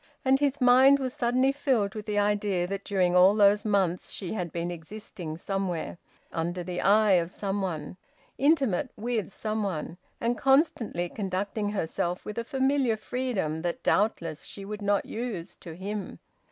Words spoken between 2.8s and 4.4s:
during all those months she